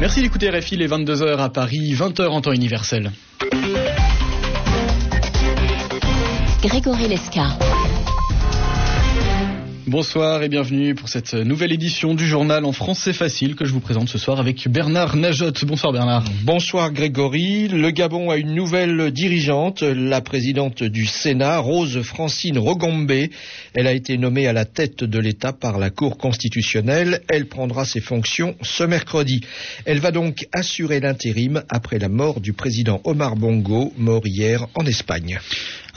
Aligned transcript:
Merci 0.00 0.22
d'écouter 0.22 0.48
RFI 0.48 0.76
les 0.76 0.86
22h 0.86 1.38
à 1.38 1.48
Paris, 1.48 1.92
20h 1.92 2.28
en 2.28 2.40
temps 2.40 2.52
universel. 2.52 3.10
Grégory 6.62 7.08
Lesca. 7.08 7.48
Bonsoir 9.88 10.42
et 10.42 10.50
bienvenue 10.50 10.94
pour 10.94 11.08
cette 11.08 11.32
nouvelle 11.32 11.72
édition 11.72 12.14
du 12.14 12.26
journal 12.26 12.66
en 12.66 12.72
français 12.72 13.14
facile 13.14 13.56
que 13.56 13.64
je 13.64 13.72
vous 13.72 13.80
présente 13.80 14.10
ce 14.10 14.18
soir 14.18 14.38
avec 14.38 14.68
Bernard 14.68 15.16
Najotte. 15.16 15.64
Bonsoir 15.64 15.94
Bernard. 15.94 16.24
Bonsoir 16.44 16.92
Grégory. 16.92 17.68
Le 17.68 17.90
Gabon 17.90 18.28
a 18.28 18.36
une 18.36 18.54
nouvelle 18.54 19.10
dirigeante, 19.12 19.80
la 19.80 20.20
présidente 20.20 20.82
du 20.82 21.06
Sénat, 21.06 21.56
Rose 21.56 22.02
Francine 22.02 22.58
Rogombe. 22.58 23.10
Elle 23.72 23.86
a 23.86 23.94
été 23.94 24.18
nommée 24.18 24.46
à 24.46 24.52
la 24.52 24.66
tête 24.66 25.04
de 25.04 25.18
l'État 25.18 25.54
par 25.54 25.78
la 25.78 25.88
Cour 25.88 26.18
constitutionnelle. 26.18 27.22
Elle 27.26 27.46
prendra 27.46 27.86
ses 27.86 28.02
fonctions 28.02 28.56
ce 28.60 28.84
mercredi. 28.84 29.40
Elle 29.86 30.00
va 30.00 30.10
donc 30.10 30.46
assurer 30.52 31.00
l'intérim 31.00 31.62
après 31.70 31.98
la 31.98 32.10
mort 32.10 32.42
du 32.42 32.52
président 32.52 33.00
Omar 33.04 33.36
Bongo, 33.36 33.94
mort 33.96 34.26
hier 34.26 34.66
en 34.74 34.84
Espagne. 34.84 35.38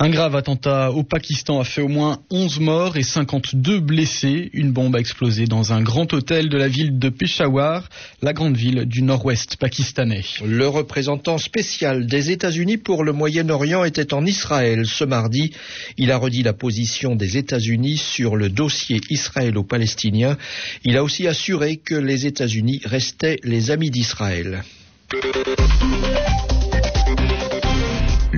Un 0.04 0.10
grave 0.10 0.36
attentat 0.36 0.90
au 0.90 1.04
Pakistan 1.04 1.60
a 1.60 1.64
fait 1.64 1.84
au 1.84 1.88
moins 1.88 2.24
11 2.32 2.60
morts 2.60 2.98
et 2.98 3.04
52 3.04 3.80
blessés. 3.80 4.50
Une 4.52 4.72
bombe 4.72 4.96
a 4.96 5.00
explosé 5.00 5.46
dans 5.46 5.74
un 5.74 5.84
grand 5.84 6.12
hôtel 6.12 6.50
de 6.50 6.58
la 6.58 6.68
ville 6.68 6.98
de 6.98 7.10
Peshawar, 7.10 7.88
la 8.24 8.34
grande 8.34 8.58
ville 8.58 8.86
du 8.86 9.04
nord-ouest 9.04 9.58
pakistanais. 9.58 10.24
Le 10.44 10.68
représentant 10.68 11.38
spécial 11.38 12.08
des 12.08 12.32
États-Unis 12.32 12.78
pour 12.78 13.04
le 13.04 13.14
Moyen-Orient 13.14 13.84
était 13.84 14.16
en 14.16 14.26
Israël 14.26 14.88
ce 14.88 15.04
mardi. 15.04 15.52
Il 15.98 16.12
a 16.12 16.18
redit 16.18 16.42
la 16.42 16.54
position 16.54 17.16
des 17.16 17.38
États-Unis 17.38 17.98
sur 17.98 18.36
le 18.36 18.50
dossier 18.50 19.02
israélo-palestinien. 19.12 20.36
Il 20.84 20.98
a 20.98 21.04
aussi 21.04 21.28
assuré 21.28 21.78
que 21.78 21.94
les 21.94 22.26
États-Unis 22.26 22.82
restaient 22.86 23.38
les 23.44 23.70
amis 23.70 23.92
d'Israël. 23.92 24.64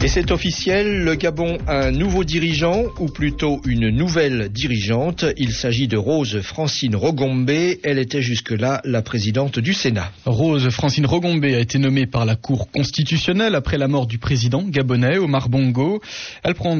Et 0.00 0.06
c'est 0.06 0.30
officiel, 0.30 1.02
le 1.02 1.16
Gabon 1.16 1.58
a 1.66 1.86
un 1.86 1.90
nouveau 1.90 2.22
dirigeant, 2.22 2.84
ou 3.00 3.06
plutôt 3.06 3.60
une 3.66 3.88
nouvelle 3.88 4.48
dirigeante. 4.48 5.24
Il 5.36 5.50
s'agit 5.50 5.88
de 5.88 5.96
Rose 5.96 6.40
Francine 6.40 6.94
Rogombe. 6.94 7.50
Elle 7.82 7.98
était 7.98 8.22
jusque-là 8.22 8.80
la 8.84 9.02
présidente 9.02 9.58
du 9.58 9.74
Sénat. 9.74 10.12
Rose 10.24 10.70
Francine 10.70 11.04
Rogombe 11.04 11.44
a 11.44 11.58
été 11.58 11.80
nommée 11.80 12.06
par 12.06 12.24
la 12.26 12.36
Cour 12.36 12.70
constitutionnelle 12.70 13.56
après 13.56 13.76
la 13.76 13.88
mort 13.88 14.06
du 14.06 14.18
président 14.18 14.62
gabonais 14.62 15.18
Omar 15.18 15.48
Bongo. 15.48 16.00
Elle, 16.44 16.54
prend 16.54 16.76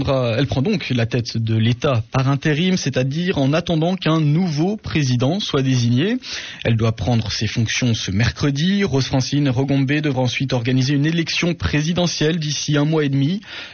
donc 0.62 0.89
la 0.91 1.06
tête 1.06 1.36
de 1.39 1.56
l'État 1.56 2.05
par 2.12 2.28
intérim, 2.28 2.77
c'est-à-dire 2.77 3.39
en 3.39 3.52
attendant 3.52 3.96
qu'un 3.96 4.20
nouveau 4.20 4.77
président 4.77 5.41
soit 5.41 5.62
désigné. 5.62 6.19
Elle 6.64 6.77
doit 6.77 6.92
prendre 6.92 7.33
ses 7.33 7.48
fonctions 7.48 7.94
ce 7.94 8.12
mercredi. 8.12 8.84
Rose 8.84 9.06
Francine 9.06 9.48
Rogombe 9.48 9.91
devra 9.91 10.22
ensuite 10.22 10.52
organiser 10.52 10.94
une 10.94 11.06
élection 11.06 11.55
présidentielle 11.55 12.39
d'ici 12.39 12.77
un 12.77 12.84
mois 12.84 13.05
et 13.05 13.08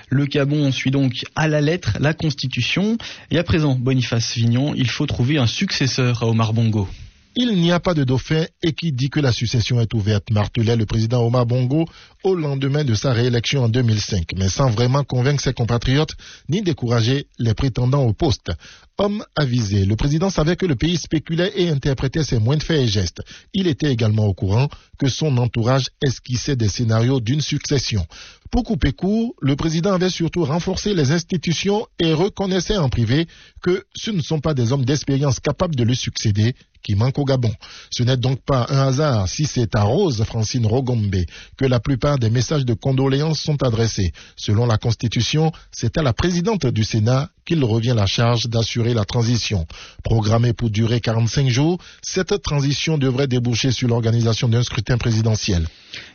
Le 0.09 0.27
Gabon 0.27 0.71
suit 0.73 0.91
donc 0.91 1.25
à 1.37 1.49
la 1.49 1.61
lettre 1.61 1.97
la 2.01 2.15
Constitution. 2.15 2.99
Et 3.31 3.39
à 3.39 3.45
présent, 3.45 3.75
Boniface 3.75 4.35
Vignon, 4.35 4.75
il 4.77 4.89
faut 4.89 5.07
trouver 5.07 5.39
un 5.39 5.47
successeur 5.47 6.23
à 6.23 6.27
Omar 6.27 6.53
Bongo. 6.53 6.89
Il 7.37 7.57
n'y 7.57 7.73
a 7.73 7.81
pas 7.81 7.95
de 7.95 8.05
dauphin 8.05 8.45
et 8.63 8.75
qui 8.75 8.93
dit 8.93 9.11
que 9.11 9.19
la 9.19 9.33
succession 9.33 9.81
est 9.81 9.93
ouverte, 9.93 10.31
martelait 10.31 10.77
le 10.77 10.87
président 10.87 11.27
Omar 11.27 11.47
Bongo 11.47 11.85
au 12.23 12.37
lendemain 12.37 12.85
de 12.85 12.95
sa 12.95 13.13
réélection 13.13 13.65
en 13.65 13.69
2005, 13.69 14.35
mais 14.37 14.49
sans 14.49 14.71
vraiment 14.71 15.03
convaincre 15.03 15.43
ses 15.43 15.53
compatriotes 15.53 16.13
ni 16.49 16.63
décourager 16.63 17.27
les 17.41 17.55
prétendants 17.55 18.05
au 18.05 18.13
poste. 18.13 18.53
Homme 18.99 19.25
avisé, 19.35 19.85
le 19.85 19.97
président 19.97 20.31
savait 20.31 20.55
que 20.55 20.65
le 20.65 20.77
pays 20.77 20.97
spéculait 20.97 21.53
et 21.57 21.71
interprétait 21.71 22.23
ses 22.23 22.39
moindres 22.39 22.63
faits 22.63 22.83
et 22.83 22.87
gestes. 22.87 23.21
Il 23.53 23.67
était 23.67 23.91
également 23.91 24.27
au 24.27 24.35
courant 24.35 24.69
que 24.97 25.09
son 25.09 25.37
entourage 25.37 25.89
esquissait 26.07 26.55
des 26.55 26.69
scénarios 26.69 27.19
d'une 27.19 27.41
succession. 27.41 28.07
Pour 28.53 28.63
couper 28.63 28.93
court, 28.93 29.35
le 29.41 29.57
président 29.57 29.93
avait 29.93 30.09
surtout 30.09 30.45
renforcé 30.45 30.95
les 30.95 31.11
institutions 31.11 31.89
et 31.99 32.13
reconnaissait 32.13 32.77
en 32.77 32.89
privé 32.89 33.27
que 33.61 33.85
ce 33.97 34.13
ne 34.13 34.23
sont 34.23 34.39
pas 34.39 34.55
des 34.55 34.71
hommes 34.71 34.85
d'expérience 34.85 35.41
capables 35.41 35.75
de 35.75 35.83
le 35.83 35.95
succéder 35.95 36.55
qui 36.85 36.95
manquent 36.95 37.19
au 37.19 37.25
Gabon. 37.25 37.53
Ce 37.91 38.05
n'est 38.05 38.17
donc 38.17 38.41
pas 38.45 38.67
un 38.69 38.87
hasard 38.87 39.29
si 39.29 39.47
c'est 39.47 39.75
à 39.75 39.83
Rose 39.83 40.23
Francine 40.25 40.67
Rogombe 40.67 41.17
que 41.57 41.65
la 41.65 41.81
plupart 41.81 42.19
des 42.19 42.31
messages 42.31 42.65
de 42.65 42.75
condoléances 42.75 43.41
sont 43.41 43.61
adressés. 43.65 44.13
Selon 44.37 44.67
la 44.67 44.79
Constitution, 44.79 45.51
c'est 45.73 45.99
à 45.99 46.03
la 46.03 46.13
présidente 46.13 46.67
du 46.67 46.85
Sénat 46.85 47.31
qu'il 47.45 47.63
revient 47.65 47.95
la 47.95 48.07
charge 48.07 48.47
d'assurer 48.49 48.95
la 48.95 49.05
transition. 49.05 49.67
Programmée 50.03 50.53
pour 50.53 50.71
durer 50.71 51.01
45 51.01 51.49
jours, 51.49 51.79
cette 52.03 52.41
transition 52.43 52.99
devrait 52.99 53.27
déboucher 53.27 53.71
sur 53.71 53.89
l'organisation 53.89 54.49
d'un 54.49 54.63
scrutin 54.63 54.97
présidentiel. 54.99 55.67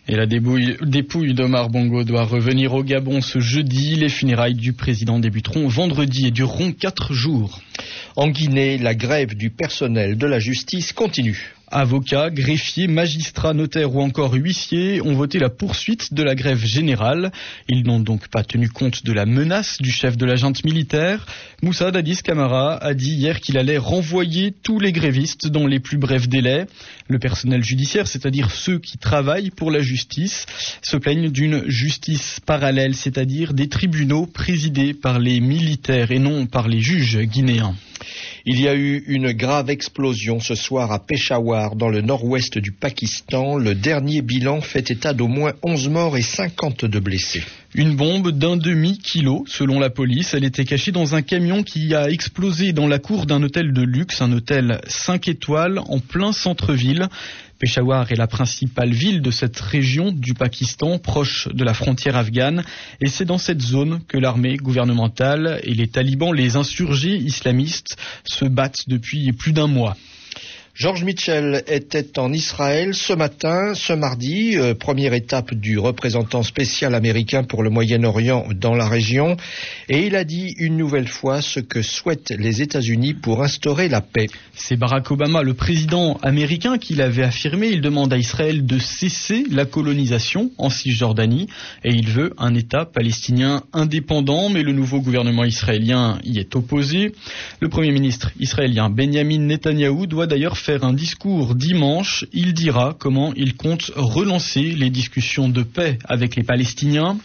Et 0.07 0.15
la 0.15 0.25
dépouille 0.25 1.33
d'Omar 1.33 1.69
Bongo 1.69 2.03
doit 2.03 2.25
revenir 2.25 2.73
au 2.73 2.83
Gabon 2.83 3.21
ce 3.21 3.39
jeudi. 3.39 3.95
Les 3.95 4.09
funérailles 4.09 4.55
du 4.55 4.73
président 4.73 5.19
débuteront 5.19 5.67
vendredi 5.67 6.27
et 6.27 6.31
dureront 6.31 6.71
quatre 6.71 7.13
jours. 7.13 7.61
En 8.15 8.27
Guinée, 8.29 8.77
la 8.77 8.95
grève 8.95 9.35
du 9.35 9.49
personnel 9.49 10.17
de 10.17 10.27
la 10.27 10.39
justice 10.39 10.93
continue. 10.93 11.53
Avocats, 11.71 12.29
greffiers, 12.29 12.87
magistrats, 12.87 13.53
notaires 13.53 13.95
ou 13.95 14.01
encore 14.01 14.33
huissiers 14.33 15.01
ont 15.01 15.13
voté 15.13 15.39
la 15.39 15.49
poursuite 15.49 16.13
de 16.13 16.23
la 16.23 16.35
grève 16.35 16.63
générale. 16.63 17.31
Ils 17.67 17.83
n'ont 17.83 17.99
donc 17.99 18.27
pas 18.27 18.43
tenu 18.43 18.69
compte 18.69 19.03
de 19.03 19.13
la 19.13 19.25
menace 19.25 19.77
du 19.79 19.91
chef 19.91 20.17
de 20.17 20.25
la 20.25 20.35
junte 20.35 20.63
militaire. 20.63 21.25
Moussa 21.61 21.91
Dadis 21.91 22.21
Camara 22.23 22.77
a 22.77 22.93
dit 22.93 23.13
hier 23.13 23.39
qu'il 23.39 23.57
allait 23.57 23.77
renvoyer 23.77 24.51
tous 24.51 24.79
les 24.79 24.91
grévistes 24.91 25.47
dans 25.47 25.67
les 25.67 25.79
plus 25.79 25.97
brefs 25.97 26.27
délais. 26.27 26.65
Le 27.07 27.19
personnel 27.19 27.63
judiciaire, 27.63 28.07
c'est-à-dire 28.07 28.51
ceux 28.51 28.79
qui 28.79 28.97
travaillent 28.97 29.51
pour 29.51 29.71
la 29.71 29.81
justice, 29.81 30.45
se 30.81 30.97
plaignent 30.97 31.29
d'une 31.29 31.63
justice 31.67 32.39
parallèle, 32.45 32.95
c'est-à-dire 32.95 33.53
des 33.53 33.69
tribunaux 33.69 34.25
présidés 34.25 34.93
par 34.93 35.19
les 35.19 35.39
militaires 35.39 36.11
et 36.11 36.19
non 36.19 36.45
par 36.45 36.67
les 36.67 36.79
juges 36.79 37.19
guinéens. 37.19 37.75
Il 38.45 38.59
y 38.59 38.67
a 38.67 38.75
eu 38.75 39.03
une 39.07 39.33
grave 39.33 39.69
explosion 39.69 40.39
ce 40.39 40.55
soir 40.55 40.91
à 40.91 41.05
Peshawar, 41.05 41.58
dans 41.75 41.89
le 41.89 42.01
nord-ouest 42.01 42.57
du 42.57 42.71
Pakistan. 42.71 43.57
Le 43.57 43.75
dernier 43.75 44.21
bilan 44.21 44.61
fait 44.61 44.91
état 44.91 45.13
d'au 45.13 45.27
moins 45.27 45.53
11 45.61 45.89
morts 45.89 46.17
et 46.17 46.21
52 46.21 46.99
blessés. 46.99 47.43
Une 47.75 47.95
bombe 47.95 48.31
d'un 48.31 48.57
demi-kilo, 48.57 49.43
selon 49.47 49.79
la 49.79 49.89
police. 49.89 50.33
Elle 50.33 50.45
était 50.45 50.65
cachée 50.65 50.91
dans 50.91 51.15
un 51.15 51.21
camion 51.21 51.61
qui 51.63 51.93
a 51.93 52.09
explosé 52.09 52.73
dans 52.73 52.87
la 52.87 52.97
cour 52.97 53.25
d'un 53.25 53.43
hôtel 53.43 53.73
de 53.73 53.81
luxe, 53.81 54.21
un 54.21 54.31
hôtel 54.31 54.79
5 54.87 55.27
étoiles 55.27 55.79
en 55.87 55.99
plein 55.99 56.31
centre-ville. 56.31 57.09
Peshawar 57.59 58.09
est 58.11 58.15
la 58.15 58.27
principale 58.27 58.91
ville 58.91 59.21
de 59.21 59.31
cette 59.31 59.59
région 59.59 60.11
du 60.11 60.33
Pakistan, 60.33 60.97
proche 60.97 61.49
de 61.49 61.63
la 61.65 61.73
frontière 61.73 62.15
afghane, 62.15 62.63
et 63.01 63.09
c'est 63.09 63.25
dans 63.25 63.37
cette 63.37 63.61
zone 63.61 63.99
que 64.07 64.17
l'armée 64.17 64.55
gouvernementale 64.55 65.59
et 65.63 65.73
les 65.73 65.89
talibans, 65.89 66.33
les 66.33 66.55
insurgés 66.55 67.17
islamistes, 67.17 67.97
se 68.23 68.45
battent 68.45 68.87
depuis 68.87 69.33
plus 69.33 69.51
d'un 69.51 69.67
mois. 69.67 69.97
George 70.79 71.03
Mitchell 71.03 71.61
était 71.67 72.17
en 72.19 72.31
Israël 72.31 72.93
ce 72.93 73.11
matin, 73.11 73.73
ce 73.73 73.91
mardi, 73.91 74.57
euh, 74.57 74.73
première 74.73 75.13
étape 75.13 75.53
du 75.53 75.77
représentant 75.77 76.41
spécial 76.41 76.95
américain 76.95 77.43
pour 77.43 77.63
le 77.63 77.69
Moyen-Orient 77.69 78.47
dans 78.55 78.75
la 78.75 78.87
région, 78.87 79.35
et 79.89 80.07
il 80.07 80.15
a 80.15 80.23
dit 80.23 80.55
une 80.57 80.77
nouvelle 80.77 81.09
fois 81.09 81.41
ce 81.41 81.59
que 81.59 81.81
souhaitent 81.81 82.31
les 82.31 82.61
États-Unis 82.61 83.13
pour 83.13 83.43
instaurer 83.43 83.89
la 83.89 83.99
paix. 83.99 84.27
C'est 84.53 84.77
Barack 84.77 85.11
Obama, 85.11 85.43
le 85.43 85.53
président 85.53 86.17
américain, 86.21 86.77
qui 86.77 86.95
l'avait 86.95 87.23
affirmé. 87.23 87.67
Il 87.67 87.81
demande 87.81 88.13
à 88.13 88.17
Israël 88.17 88.65
de 88.65 88.79
cesser 88.79 89.43
la 89.51 89.65
colonisation 89.65 90.49
en 90.57 90.69
Cisjordanie, 90.69 91.47
et 91.83 91.91
il 91.91 92.07
veut 92.07 92.33
un 92.37 92.55
État 92.55 92.85
palestinien 92.85 93.63
indépendant, 93.73 94.47
mais 94.47 94.63
le 94.63 94.71
nouveau 94.71 95.01
gouvernement 95.01 95.43
israélien 95.43 96.19
y 96.23 96.39
est 96.39 96.55
opposé. 96.55 97.11
Le 97.59 97.67
premier 97.67 97.91
ministre 97.91 98.31
israélien 98.39 98.89
Benjamin 98.89 99.39
Netanyahou 99.39 100.07
doit 100.07 100.25
d'ailleurs 100.25 100.57
faire 100.57 100.68
un 100.77 100.93
discours 100.93 101.55
dimanche. 101.55 102.25
Il 102.31 102.53
dira 102.53 102.95
comment 102.97 103.33
il 103.35 103.55
compte 103.55 103.91
relancer 103.95 104.61
les 104.61 104.91
discussions 104.91 105.49
de 105.49 105.63
paix 105.63 105.97
avec 106.05 106.35
les 106.35 106.43
Palestiniens. 106.43 107.17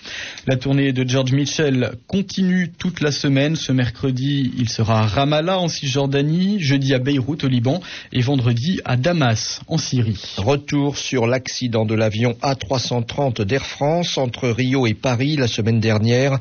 La 0.46 0.56
tournée 0.56 0.92
de 0.92 1.06
George 1.06 1.32
Mitchell 1.32 1.92
continue 2.06 2.72
toute 2.78 3.00
la 3.00 3.12
semaine. 3.12 3.54
Ce 3.54 3.70
mercredi, 3.70 4.50
il 4.56 4.70
sera 4.70 5.00
à 5.00 5.06
Ramallah 5.06 5.58
en 5.58 5.68
Cisjordanie, 5.68 6.58
jeudi 6.60 6.94
à 6.94 6.98
Beyrouth 6.98 7.44
au 7.44 7.48
Liban 7.48 7.80
et 8.12 8.22
vendredi 8.22 8.80
à 8.86 8.96
Damas 8.96 9.60
en 9.68 9.76
Syrie. 9.76 10.22
Retour 10.38 10.96
sur 10.96 11.26
l'accident 11.26 11.84
de 11.84 11.94
l'avion 11.94 12.36
A330 12.42 13.42
d'Air 13.42 13.66
France 13.66 14.16
entre 14.16 14.48
Rio 14.48 14.86
et 14.86 14.94
Paris 14.94 15.36
la 15.36 15.48
semaine 15.48 15.80
dernière. 15.80 16.38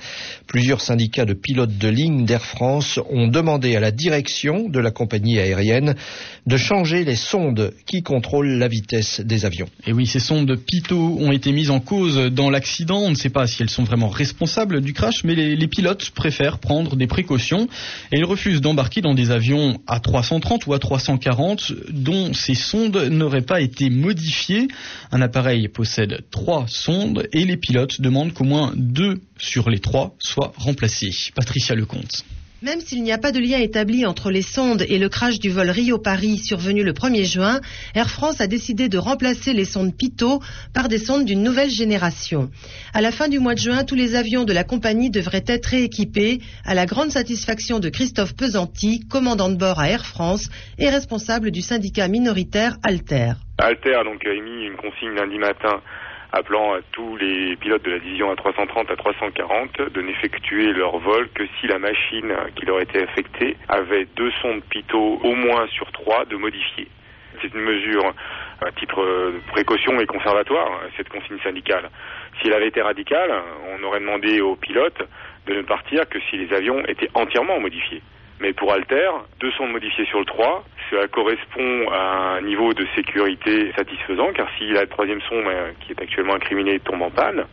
Plusieurs 0.47 0.79
syndicats 0.79 1.25
de 1.25 1.33
pilotes 1.33 1.77
de 1.77 1.89
ligne 1.89 2.25
d'Air 2.25 2.45
France 2.45 2.99
ont 3.09 3.27
demandé 3.27 3.75
à 3.75 3.81
la 3.81 3.91
direction 3.91 4.69
de 4.69 4.79
la 4.79 4.91
compagnie 4.91 5.39
aérienne 5.39 5.95
de 6.45 6.57
changer 6.57 6.92
les 7.03 7.15
sondes 7.15 7.73
qui 7.87 8.03
contrôlent 8.03 8.59
la 8.59 8.67
vitesse 8.67 9.21
des 9.21 9.45
avions. 9.45 9.67
Et 9.87 9.93
oui, 9.93 10.05
ces 10.05 10.19
sondes 10.19 10.55
Pitot 10.55 11.17
ont 11.19 11.31
été 11.31 11.51
mises 11.51 11.71
en 11.71 11.79
cause 11.79 12.17
dans 12.31 12.51
l'accident. 12.51 12.99
On 12.99 13.09
ne 13.09 13.15
sait 13.15 13.29
pas 13.29 13.47
si 13.47 13.63
elles 13.63 13.69
sont 13.71 13.83
vraiment 13.83 14.09
responsables 14.09 14.81
du 14.81 14.93
crash, 14.93 15.23
mais 15.23 15.33
les, 15.33 15.55
les 15.55 15.67
pilotes 15.67 16.11
préfèrent 16.11 16.59
prendre 16.59 16.95
des 16.95 17.07
précautions 17.07 17.67
et 18.11 18.17
ils 18.17 18.25
refusent 18.25 18.61
d'embarquer 18.61 19.01
dans 19.01 19.15
des 19.15 19.31
avions 19.31 19.81
à 19.87 19.99
330 19.99 20.67
ou 20.67 20.73
à 20.73 20.79
340 20.79 21.73
dont 21.89 22.33
ces 22.33 22.55
sondes 22.55 22.97
n'auraient 23.09 23.41
pas 23.41 23.61
été 23.61 23.89
modifiées. 23.89 24.67
Un 25.11 25.21
appareil 25.21 25.67
possède 25.69 26.23
trois 26.29 26.65
sondes 26.67 27.27
et 27.33 27.45
les 27.45 27.57
pilotes 27.57 28.01
demandent 28.01 28.33
qu'au 28.33 28.43
moins 28.43 28.73
deux 28.75 29.21
sur 29.37 29.69
les 29.69 29.79
trois 29.79 30.15
soient 30.19 30.53
remplacés. 30.57 31.31
Patricia 31.35 31.75
Lecomte. 31.75 32.23
Même 32.63 32.79
s'il 32.79 33.03
n'y 33.03 33.11
a 33.11 33.17
pas 33.17 33.33
de 33.33 33.39
lien 33.39 33.59
établi 33.59 34.05
entre 34.05 34.31
les 34.31 34.41
sondes 34.41 34.85
et 34.87 34.97
le 34.97 35.09
crash 35.09 35.37
du 35.37 35.49
vol 35.49 35.69
Rio-Paris 35.69 36.37
survenu 36.37 36.81
le 36.81 36.93
1er 36.93 37.25
juin, 37.25 37.59
Air 37.93 38.09
France 38.09 38.39
a 38.39 38.47
décidé 38.47 38.87
de 38.87 38.97
remplacer 38.97 39.51
les 39.51 39.65
sondes 39.65 39.93
Pitot 39.93 40.39
par 40.73 40.87
des 40.87 40.97
sondes 40.97 41.25
d'une 41.25 41.43
nouvelle 41.43 41.69
génération. 41.69 42.49
À 42.93 43.01
la 43.01 43.11
fin 43.11 43.27
du 43.27 43.39
mois 43.39 43.53
de 43.53 43.59
juin, 43.59 43.83
tous 43.83 43.95
les 43.95 44.15
avions 44.15 44.45
de 44.45 44.53
la 44.53 44.63
compagnie 44.63 45.09
devraient 45.09 45.43
être 45.45 45.65
rééquipés, 45.65 46.39
à 46.63 46.73
la 46.73 46.85
grande 46.85 47.09
satisfaction 47.09 47.79
de 47.79 47.89
Christophe 47.89 48.33
Pesanti, 48.33 49.01
commandant 49.09 49.49
de 49.49 49.57
bord 49.57 49.81
à 49.81 49.89
Air 49.89 50.05
France 50.05 50.49
et 50.79 50.89
responsable 50.89 51.51
du 51.51 51.59
syndicat 51.59 52.07
minoritaire 52.07 52.77
Alter. 52.81 53.33
Alter 53.57 53.93
a 53.93 54.05
donc 54.05 54.25
émis 54.25 54.67
une 54.67 54.77
consigne 54.77 55.13
lundi 55.15 55.37
matin 55.37 55.81
appelant 56.33 56.73
à 56.73 56.79
tous 56.91 57.15
les 57.17 57.55
pilotes 57.57 57.83
de 57.83 57.91
la 57.91 57.99
division 57.99 58.33
A330 58.33 58.91
à 58.91 58.95
340 58.95 59.81
de 59.93 60.01
n'effectuer 60.01 60.73
leur 60.73 60.97
vol 60.97 61.29
que 61.29 61.43
si 61.59 61.67
la 61.67 61.77
machine 61.77 62.33
qui 62.55 62.65
leur 62.65 62.81
était 62.81 63.03
affectée 63.03 63.55
avait 63.69 64.05
deux 64.15 64.31
sondes 64.41 64.63
pitot 64.63 65.19
au 65.23 65.35
moins 65.35 65.67
sur 65.67 65.91
trois 65.91 66.25
de 66.25 66.35
modifier. 66.35 66.87
C'est 67.41 67.53
une 67.53 67.61
mesure 67.61 68.13
à 68.61 68.71
titre 68.71 68.99
de 69.03 69.51
précaution 69.51 69.99
et 69.99 70.05
conservatoire, 70.07 70.81
cette 70.97 71.09
consigne 71.09 71.39
syndicale. 71.43 71.89
Si 72.41 72.47
elle 72.47 72.53
avait 72.53 72.67
été 72.67 72.81
radicale, 72.81 73.31
on 73.75 73.83
aurait 73.83 73.99
demandé 73.99 74.41
aux 74.41 74.55
pilotes 74.55 75.03
de 75.45 75.53
ne 75.53 75.61
partir 75.61 76.07
que 76.09 76.19
si 76.29 76.37
les 76.37 76.51
avions 76.53 76.83
étaient 76.85 77.09
entièrement 77.13 77.59
modifiés. 77.59 78.01
Mais 78.43 78.51
pour 78.51 78.73
Alter, 78.73 79.09
deux 79.39 79.51
sondes 79.51 79.71
modifiées 79.71 80.05
sur 80.07 80.19
le 80.19 80.25
3, 80.25 80.65
cela 80.89 81.07
correspond 81.07 81.89
à 81.93 82.39
un 82.39 82.41
niveau 82.41 82.73
de 82.73 82.85
sécurité 82.93 83.71
satisfaisant, 83.77 84.33
car 84.33 84.49
si 84.57 84.67
la 84.67 84.85
troisième 84.85 85.21
sonde 85.29 85.45
qui 85.79 85.93
est 85.93 86.01
actuellement 86.01 86.35
incriminée 86.35 86.77
tombe 86.81 87.03
en 87.03 87.09
panne, 87.09 87.45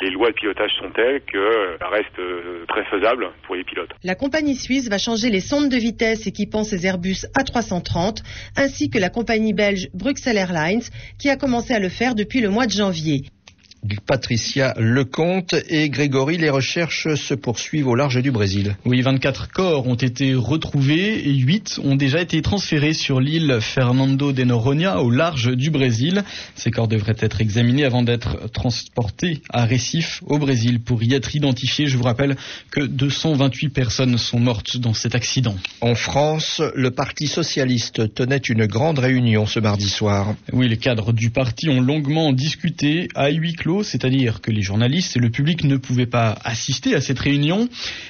les 0.00 0.08
lois 0.08 0.30
de 0.30 0.34
pilotage 0.34 0.70
sont 0.80 0.88
telles 0.92 1.20
que 1.20 1.76
ça 1.78 1.88
reste 1.88 2.18
très 2.66 2.82
faisable 2.84 3.28
pour 3.42 3.56
les 3.56 3.64
pilotes. 3.64 3.90
La 4.02 4.14
compagnie 4.14 4.54
suisse 4.54 4.88
va 4.88 4.96
changer 4.96 5.28
les 5.28 5.40
sondes 5.40 5.68
de 5.68 5.76
vitesse 5.76 6.26
équipant 6.26 6.64
ses 6.64 6.86
Airbus 6.86 7.26
A330, 7.36 8.22
ainsi 8.56 8.88
que 8.88 8.98
la 8.98 9.10
compagnie 9.10 9.52
belge 9.52 9.88
Bruxelles 9.92 10.38
Airlines, 10.38 10.80
qui 11.18 11.28
a 11.28 11.36
commencé 11.36 11.74
à 11.74 11.78
le 11.78 11.90
faire 11.90 12.14
depuis 12.14 12.40
le 12.40 12.48
mois 12.48 12.64
de 12.64 12.72
janvier. 12.72 13.24
Patricia 14.06 14.74
Lecomte 14.76 15.54
et 15.68 15.88
Grégory, 15.88 16.36
les 16.36 16.50
recherches 16.50 17.14
se 17.14 17.34
poursuivent 17.34 17.88
au 17.88 17.94
large 17.94 18.20
du 18.22 18.30
Brésil. 18.30 18.76
Oui, 18.84 19.00
24 19.00 19.48
corps 19.50 19.86
ont 19.86 19.94
été 19.94 20.34
retrouvés 20.34 21.28
et 21.28 21.34
8 21.34 21.80
ont 21.84 21.94
déjà 21.94 22.20
été 22.20 22.42
transférés 22.42 22.92
sur 22.92 23.20
l'île 23.20 23.58
Fernando 23.60 24.32
de 24.32 24.44
Noronha 24.44 25.00
au 25.00 25.10
large 25.10 25.54
du 25.54 25.70
Brésil. 25.70 26.24
Ces 26.54 26.70
corps 26.70 26.88
devraient 26.88 27.16
être 27.20 27.40
examinés 27.40 27.84
avant 27.84 28.02
d'être 28.02 28.50
transportés 28.50 29.42
à 29.50 29.64
Recife 29.64 30.22
au 30.26 30.38
Brésil 30.38 30.80
pour 30.80 31.02
y 31.02 31.14
être 31.14 31.36
identifiés. 31.36 31.86
Je 31.86 31.96
vous 31.96 32.04
rappelle 32.04 32.36
que 32.70 32.80
228 32.80 33.68
personnes 33.68 34.18
sont 34.18 34.40
mortes 34.40 34.76
dans 34.76 34.94
cet 34.94 35.14
accident. 35.14 35.56
En 35.80 35.94
France, 35.94 36.60
le 36.74 36.90
Parti 36.90 37.26
socialiste 37.26 38.12
tenait 38.14 38.36
une 38.38 38.66
grande 38.66 38.98
réunion 38.98 39.46
ce 39.46 39.60
mardi 39.60 39.88
soir. 39.88 40.34
Oui, 40.52 40.68
les 40.68 40.78
cadres 40.78 41.12
du 41.12 41.30
parti 41.30 41.68
ont 41.68 41.80
longuement 41.80 42.32
discuté 42.32 43.08
à 43.14 43.30
huis 43.30 43.54
clos 43.54 43.67
c'est-à-dire 43.82 44.40
que 44.40 44.50
les 44.50 44.62
journalistes 44.62 45.16
et 45.16 45.20
le 45.20 45.30
public 45.30 45.64
ne 45.64 45.76
pouvaient 45.76 46.06
pas 46.06 46.38
assister 46.44 46.94
à 46.94 47.00
cette 47.00 47.18
réunion. 47.18 47.68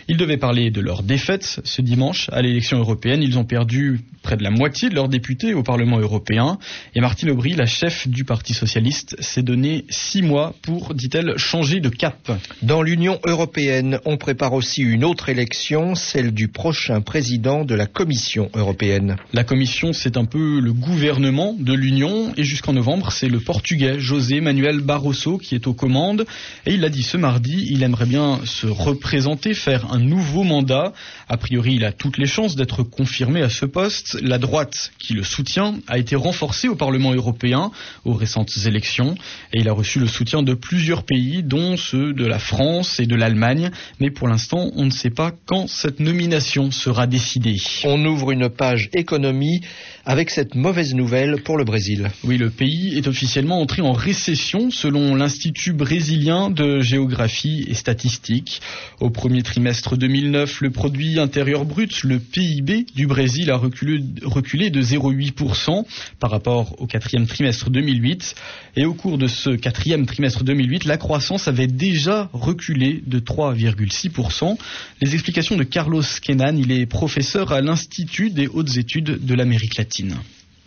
Ils 0.08 0.16
devaient 0.16 0.37
parler 0.37 0.70
de 0.70 0.81
leur 0.81 1.02
défaite 1.02 1.60
ce 1.64 1.82
dimanche 1.82 2.28
à 2.32 2.43
l'élection 2.43 2.78
européenne. 2.78 3.22
Ils 3.22 3.38
ont 3.38 3.44
perdu 3.44 4.00
près 4.22 4.37
de 4.37 4.43
la 4.43 4.50
moitié 4.50 4.88
de 4.88 4.94
leurs 4.94 5.08
députés 5.08 5.55
au 5.55 5.62
Parlement 5.62 5.99
européen. 5.99 6.58
Et 6.94 7.00
Martine 7.00 7.31
Aubry, 7.31 7.55
la 7.55 7.66
chef 7.66 8.06
du 8.08 8.25
Parti 8.25 8.55
socialiste, 8.55 9.16
s'est 9.20 9.43
donné 9.43 9.84
six 9.90 10.22
mois 10.22 10.55
pour, 10.62 10.94
dit-elle, 10.94 11.37
changer 11.37 11.81
de 11.81 11.88
cap. 11.88 12.31
Dans 12.62 12.82
l'Union 12.82 13.19
européenne, 13.25 13.99
on 14.05 14.16
prépare 14.16 14.52
aussi 14.52 14.82
une 14.82 15.05
autre 15.05 15.28
élection, 15.28 15.94
celle 15.94 16.32
du 16.32 16.49
prochain 16.49 17.00
président 17.00 17.64
de 17.64 17.75
la 17.75 17.87
Commission 17.87 18.50
européenne. 18.55 19.16
La 19.32 19.44
Commission, 19.44 19.93
c'est 19.93 20.16
un 20.16 20.25
peu 20.25 20.60
le 20.60 20.72
gouvernement 20.72 21.55
de 21.58 21.72
l'Union. 21.72 22.32
Et 22.37 22.44
jusqu'en 22.44 22.72
novembre, 22.72 23.12
c'est 23.12 23.28
le 23.28 23.40
Portugais 23.40 23.99
José 23.99 24.40
Manuel 24.40 24.81
Barroso 24.81 25.38
qui 25.38 25.47
est 25.54 25.66
aux 25.66 25.74
commandes. 25.74 26.26
Et 26.66 26.74
il 26.74 26.80
l'a 26.80 26.88
dit 26.88 27.02
ce 27.02 27.16
mardi, 27.16 27.66
il 27.70 27.82
aimerait 27.82 28.06
bien 28.06 28.40
se 28.44 28.66
représenter, 28.66 29.54
faire 29.54 29.92
un 29.92 29.98
nouveau 29.98 30.44
mandat. 30.44 30.92
A 31.28 31.36
priori, 31.36 31.74
il 31.74 31.84
a 31.84 31.92
toutes 31.92 32.18
les 32.18 32.26
chances 32.26 32.56
d'être 32.56 32.82
confirmé 32.82 33.42
à 33.42 33.48
ce 33.48 33.66
poste. 33.66 34.18
La 34.22 34.38
droite 34.38 34.92
qui 34.98 35.14
le 35.14 35.22
soutient 35.22 35.74
a 35.86 35.98
été 35.98 36.16
renforcée 36.16 36.68
au 36.68 36.76
Parlement 36.76 37.12
européen 37.12 37.70
aux 38.04 38.14
récentes 38.14 38.52
élections. 38.66 39.14
Et 39.52 39.60
il 39.60 39.68
a 39.68 39.72
reçu 39.72 39.98
le 39.98 40.06
soutien 40.06 40.42
de 40.42 40.54
plusieurs 40.54 41.04
pays, 41.04 41.42
dont 41.42 41.76
ceux 41.76 42.12
de 42.12 42.26
la 42.26 42.38
France 42.38 43.00
et 43.00 43.06
de 43.06 43.14
l'Allemagne. 43.14 43.70
Mais 44.00 44.10
pour 44.10 44.28
l'instant, 44.28 44.70
on 44.74 44.84
ne 44.84 44.90
sait 44.90 45.10
pas 45.10 45.32
quand 45.46 45.68
cette 45.68 46.00
nomination 46.00 46.70
sera 46.70 47.06
décidée. 47.06 47.56
On 47.84 48.04
ouvre 48.04 48.30
une 48.32 48.48
page 48.48 48.90
économie 48.92 49.60
avec 50.04 50.30
cette 50.30 50.54
mauvaise 50.54 50.94
nouvelle 50.94 51.42
pour 51.42 51.58
le 51.58 51.64
Brésil. 51.64 52.10
Oui, 52.24 52.38
le 52.38 52.50
pays 52.50 52.96
est 52.96 53.06
officiellement 53.06 53.60
entré 53.60 53.82
en 53.82 53.92
récession 53.92 54.70
selon 54.70 55.14
l'Institut 55.14 55.38
brésilien 55.73 56.50
de 56.50 56.81
géographie 56.81 57.64
et 57.69 57.75
statistique. 57.75 58.61
Au 59.00 59.11
premier 59.11 59.43
trimestre 59.43 59.96
2009, 59.96 60.61
le 60.61 60.70
produit 60.70 61.19
intérieur 61.19 61.64
brut, 61.64 62.02
le 62.02 62.19
PIB 62.19 62.87
du 62.94 63.06
Brésil 63.06 63.50
a 63.50 63.56
reculé, 63.56 64.02
reculé 64.25 64.70
de 64.70 64.82
0,8% 64.82 65.85
par 66.19 66.31
rapport 66.31 66.81
au 66.81 66.87
quatrième 66.87 67.26
trimestre 67.26 67.70
2008. 67.70 68.35
Et 68.76 68.85
au 68.85 68.94
cours 68.94 69.19
de 69.19 69.26
ce 69.26 69.50
quatrième 69.50 70.06
trimestre 70.06 70.44
2008, 70.44 70.85
la 70.85 70.96
croissance 70.96 71.49
avait 71.49 71.67
déjà 71.67 72.29
reculé 72.32 73.02
de 73.06 73.19
3,6%. 73.19 74.56
Les 75.00 75.14
explications 75.14 75.56
de 75.56 75.64
Carlos 75.64 76.02
Kenan, 76.23 76.56
il 76.56 76.73
est 76.73 76.87
professeur 76.87 77.52
à 77.52 77.61
l'Institut 77.61 78.31
des 78.31 78.49
hautes 78.49 78.76
études 78.76 79.25
de 79.25 79.34
l'Amérique 79.34 79.76
latine. 79.76 80.17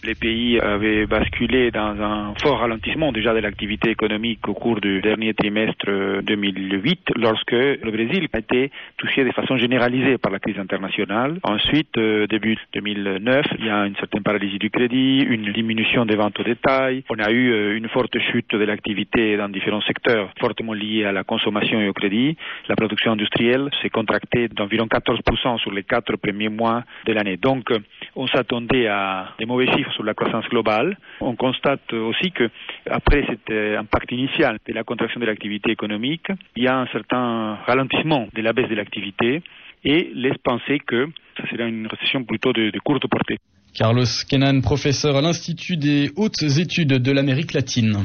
Les 0.03 0.15
pays 0.15 0.59
avaient 0.59 1.05
basculé 1.05 1.69
dans 1.69 2.01
un 2.01 2.33
fort 2.41 2.59
ralentissement 2.59 3.11
déjà 3.11 3.35
de 3.35 3.39
l'activité 3.39 3.91
économique 3.91 4.47
au 4.47 4.55
cours 4.55 4.81
du 4.81 4.99
dernier 4.99 5.35
trimestre 5.35 6.21
2008, 6.23 7.11
lorsque 7.17 7.51
le 7.51 7.91
Brésil 7.91 8.27
a 8.33 8.39
été 8.39 8.71
touché 8.97 9.23
de 9.23 9.31
façon 9.31 9.57
généralisée 9.57 10.17
par 10.17 10.31
la 10.31 10.39
crise 10.39 10.57
internationale. 10.57 11.37
Ensuite, 11.43 11.99
début 11.99 12.57
2009, 12.73 13.45
il 13.59 13.65
y 13.67 13.69
a 13.69 13.85
une 13.85 13.95
certaine 13.97 14.23
paralysie 14.23 14.57
du 14.57 14.71
crédit, 14.71 15.19
une 15.19 15.51
diminution 15.53 16.03
des 16.07 16.15
ventes 16.15 16.39
au 16.39 16.43
détail. 16.43 17.03
On 17.09 17.19
a 17.19 17.29
eu 17.29 17.77
une 17.77 17.87
forte 17.89 18.17
chute 18.31 18.55
de 18.55 18.65
l'activité 18.65 19.37
dans 19.37 19.49
différents 19.49 19.81
secteurs, 19.81 20.31
fortement 20.39 20.73
liée 20.73 21.05
à 21.05 21.11
la 21.11 21.23
consommation 21.23 21.79
et 21.79 21.87
au 21.87 21.93
crédit. 21.93 22.37
La 22.69 22.75
production 22.75 23.11
industrielle 23.11 23.69
s'est 23.83 23.91
contractée 23.91 24.47
d'environ 24.47 24.87
14% 24.87 25.59
sur 25.59 25.71
les 25.71 25.83
quatre 25.83 26.15
premiers 26.15 26.49
mois 26.49 26.83
de 27.05 27.13
l'année. 27.13 27.37
Donc, 27.37 27.69
on 28.15 28.25
s'attendait 28.25 28.87
à 28.87 29.35
des 29.37 29.45
mauvais 29.45 29.67
chiffres 29.67 29.90
sur 29.91 30.03
la 30.03 30.13
croissance 30.13 30.47
globale. 30.49 30.97
On 31.19 31.35
constate 31.35 31.93
aussi 31.93 32.31
que 32.31 32.49
après 32.89 33.25
cet 33.27 33.51
impact 33.51 34.11
initial 34.11 34.57
de 34.67 34.73
la 34.73 34.83
contraction 34.83 35.19
de 35.19 35.25
l'activité 35.25 35.71
économique, 35.71 36.27
il 36.55 36.63
y 36.63 36.67
a 36.67 36.77
un 36.77 36.87
certain 36.87 37.55
ralentissement 37.65 38.27
de 38.33 38.41
la 38.41 38.53
baisse 38.53 38.69
de 38.69 38.75
l'activité 38.75 39.41
et 39.83 40.11
laisse 40.13 40.37
penser 40.43 40.79
que 40.79 41.07
ça 41.37 41.47
sera 41.49 41.63
une 41.63 41.87
récession 41.87 42.23
plutôt 42.23 42.53
de 42.53 42.79
courte 42.79 43.07
portée. 43.07 43.37
Carlos 43.73 44.03
Kenan, 44.27 44.59
professeur 44.59 45.15
à 45.15 45.21
l'Institut 45.21 45.77
des 45.77 46.11
hautes 46.17 46.43
études 46.43 46.89
de 46.89 47.11
l'Amérique 47.11 47.53
latine. 47.53 47.99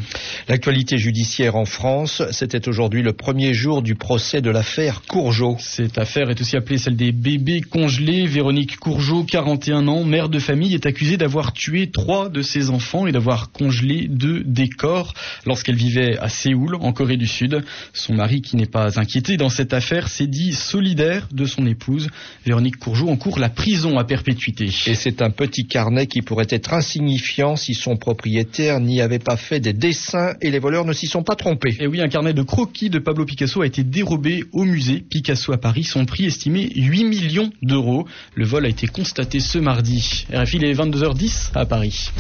L'actualité 0.48 0.96
judiciaire 0.96 1.56
en 1.56 1.64
France, 1.64 2.22
c'était 2.30 2.68
aujourd'hui 2.68 3.02
le 3.02 3.12
premier 3.12 3.52
jour 3.52 3.82
du 3.82 3.96
procès 3.96 4.40
de 4.40 4.50
l'affaire 4.50 5.02
Courgeot. 5.08 5.56
Cette 5.58 5.98
affaire 5.98 6.30
est 6.30 6.40
aussi 6.40 6.56
appelée 6.56 6.78
celle 6.78 6.94
des 6.94 7.10
bébés 7.10 7.62
congelés. 7.62 8.28
Véronique 8.28 8.76
Courgeot, 8.76 9.24
41 9.24 9.88
ans, 9.88 10.04
mère 10.04 10.28
de 10.28 10.38
famille, 10.38 10.72
est 10.72 10.86
accusée 10.86 11.16
d'avoir 11.16 11.52
tué 11.52 11.90
trois 11.90 12.28
de 12.28 12.42
ses 12.42 12.70
enfants 12.70 13.08
et 13.08 13.12
d'avoir 13.12 13.50
congelé 13.50 14.06
deux 14.08 14.44
des 14.44 14.68
corps 14.68 15.14
lorsqu'elle 15.46 15.74
vivait 15.74 16.16
à 16.18 16.28
Séoul, 16.28 16.76
en 16.76 16.92
Corée 16.92 17.16
du 17.16 17.26
Sud. 17.26 17.64
Son 17.92 18.14
mari, 18.14 18.40
qui 18.40 18.54
n'est 18.54 18.66
pas 18.66 19.00
inquiété 19.00 19.36
dans 19.36 19.48
cette 19.48 19.74
affaire, 19.74 20.06
s'est 20.06 20.28
dit 20.28 20.52
solidaire 20.52 21.26
de 21.32 21.44
son 21.44 21.66
épouse. 21.66 22.08
Véronique 22.44 22.76
Courgeot 22.76 23.08
encourt 23.08 23.40
la 23.40 23.48
prison 23.48 23.98
à 23.98 24.04
perpétuité. 24.04 24.66
Et 24.86 24.94
c'est 24.94 25.22
un 25.22 25.30
petit 25.30 25.55
petit 25.56 25.66
carnet 25.66 26.06
qui 26.06 26.20
pourrait 26.20 26.46
être 26.50 26.74
insignifiant 26.74 27.56
si 27.56 27.72
son 27.72 27.96
propriétaire 27.96 28.78
n'y 28.78 29.00
avait 29.00 29.18
pas 29.18 29.38
fait 29.38 29.58
des 29.58 29.72
dessins 29.72 30.34
et 30.42 30.50
les 30.50 30.58
voleurs 30.58 30.84
ne 30.84 30.92
s'y 30.92 31.06
sont 31.06 31.22
pas 31.22 31.34
trompés. 31.34 31.74
Et 31.80 31.86
oui, 31.86 32.02
un 32.02 32.08
carnet 32.08 32.34
de 32.34 32.42
croquis 32.42 32.90
de 32.90 32.98
Pablo 32.98 33.24
Picasso 33.24 33.62
a 33.62 33.66
été 33.66 33.82
dérobé 33.82 34.44
au 34.52 34.64
musée 34.64 35.00
Picasso 35.00 35.54
à 35.54 35.56
Paris, 35.56 35.84
son 35.84 36.04
prix 36.04 36.26
estimé 36.26 36.70
8 36.74 37.04
millions 37.04 37.50
d'euros. 37.62 38.06
Le 38.34 38.44
vol 38.44 38.66
a 38.66 38.68
été 38.68 38.86
constaté 38.86 39.40
ce 39.40 39.58
mardi. 39.58 40.26
RFI, 40.30 40.58
il 40.58 40.64
est 40.66 40.74
22h10 40.74 41.52
à 41.54 41.64
Paris. 41.64 42.10